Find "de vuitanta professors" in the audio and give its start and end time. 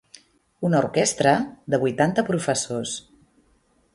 1.75-2.97